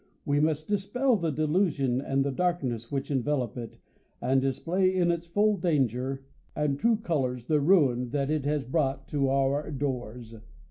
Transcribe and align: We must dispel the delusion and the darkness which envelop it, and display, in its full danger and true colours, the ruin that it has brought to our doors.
We 0.25 0.39
must 0.39 0.67
dispel 0.67 1.15
the 1.15 1.29
delusion 1.29 2.01
and 2.01 2.25
the 2.25 2.31
darkness 2.31 2.91
which 2.91 3.11
envelop 3.11 3.55
it, 3.55 3.77
and 4.19 4.41
display, 4.41 4.95
in 4.95 5.11
its 5.11 5.27
full 5.27 5.57
danger 5.57 6.25
and 6.55 6.79
true 6.79 6.97
colours, 6.97 7.45
the 7.45 7.59
ruin 7.61 8.09
that 8.09 8.31
it 8.31 8.45
has 8.45 8.63
brought 8.63 9.07
to 9.09 9.29
our 9.29 9.69
doors. 9.69 10.33